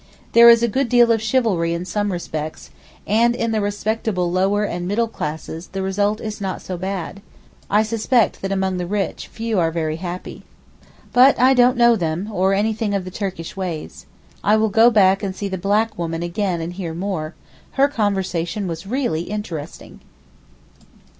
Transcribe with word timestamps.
There 0.31 0.49
is 0.49 0.63
a 0.63 0.67
good 0.67 0.89
deal 0.89 1.11
of 1.11 1.21
chivalry 1.21 1.75
in 1.75 1.85
some 1.85 2.11
respects, 2.11 2.71
and 3.05 3.35
in 3.35 3.51
the 3.51 3.61
respectable 3.61 4.31
lower 4.31 4.63
and 4.63 4.87
middle 4.87 5.07
classes 5.07 5.67
the 5.73 5.83
result 5.83 6.19
is 6.19 6.41
not 6.41 6.59
so 6.59 6.75
bad. 6.75 7.21
I 7.69 7.83
suspect 7.83 8.41
that 8.41 8.51
among 8.51 8.77
the 8.77 8.87
rich 8.87 9.27
few 9.27 9.59
are 9.59 9.69
very 9.69 9.97
happy. 9.97 10.41
But 11.13 11.39
I 11.39 11.53
don't 11.53 11.77
know 11.77 11.95
them, 11.95 12.29
or 12.31 12.55
anything 12.55 12.95
of 12.95 13.05
the 13.05 13.11
Turkish 13.11 13.55
ways. 13.55 14.07
I 14.43 14.55
will 14.57 14.69
go 14.69 14.89
and 14.91 15.35
see 15.35 15.47
the 15.49 15.59
black 15.59 15.95
woman 15.99 16.23
again 16.23 16.61
and 16.61 16.73
hear 16.73 16.95
more, 16.95 17.35
her 17.73 17.87
conversation 17.87 18.65
was 18.67 18.87
really 18.87 19.21
interesting. 19.29 19.99